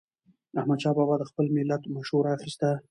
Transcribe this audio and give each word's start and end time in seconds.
احمدشاه 0.59 0.93
بابا 0.97 1.15
به 1.17 1.21
د 1.25 1.29
خپل 1.29 1.45
ملت 1.57 1.81
مشوره 1.95 2.29
اخیسته. 2.37 2.69